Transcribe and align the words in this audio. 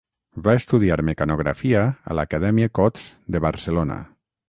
Va 0.45 0.55
estudiar 0.59 0.97
mecanografia 1.09 1.85
a 2.15 2.19
l'Acadèmia 2.21 2.75
Cots 2.83 3.07
de 3.37 3.47
Barcelona. 3.51 4.05